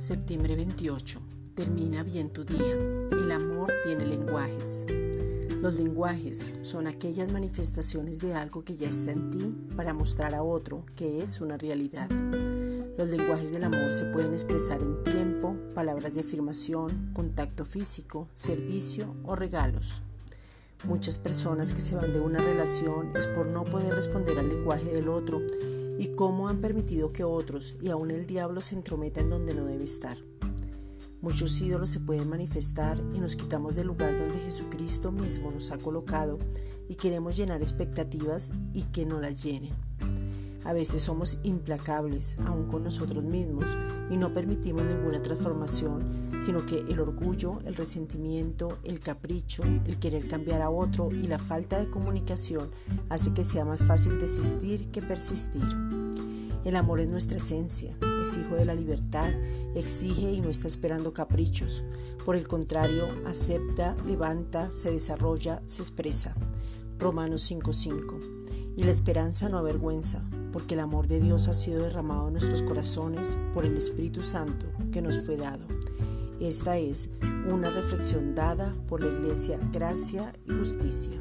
[0.00, 1.20] Septiembre 28.
[1.54, 2.72] Termina bien tu día.
[3.12, 4.86] El amor tiene lenguajes.
[5.60, 10.42] Los lenguajes son aquellas manifestaciones de algo que ya está en ti para mostrar a
[10.42, 12.08] otro que es una realidad.
[12.96, 19.14] Los lenguajes del amor se pueden expresar en tiempo, palabras de afirmación, contacto físico, servicio
[19.24, 20.00] o regalos.
[20.86, 24.94] Muchas personas que se van de una relación es por no poder responder al lenguaje
[24.94, 25.42] del otro
[26.00, 29.84] y cómo han permitido que otros y aún el diablo se entrometan donde no debe
[29.84, 30.16] estar.
[31.20, 35.76] Muchos ídolos se pueden manifestar y nos quitamos del lugar donde Jesucristo mismo nos ha
[35.76, 36.38] colocado
[36.88, 39.74] y queremos llenar expectativas y que no las llenen.
[40.64, 43.76] A veces somos implacables, aún con nosotros mismos,
[44.10, 50.28] y no permitimos ninguna transformación, sino que el orgullo, el resentimiento, el capricho, el querer
[50.28, 52.70] cambiar a otro y la falta de comunicación
[53.08, 55.64] hace que sea más fácil desistir que persistir.
[56.64, 59.32] El amor es nuestra esencia, es hijo de la libertad,
[59.74, 61.84] exige y no está esperando caprichos.
[62.24, 66.36] Por el contrario, acepta, levanta, se desarrolla, se expresa.
[66.98, 68.20] Romanos 5:5.
[68.76, 72.62] Y la esperanza no avergüenza, porque el amor de Dios ha sido derramado en nuestros
[72.62, 75.64] corazones por el Espíritu Santo que nos fue dado.
[76.40, 77.10] Esta es
[77.48, 81.20] una reflexión dada por la Iglesia Gracia y Justicia.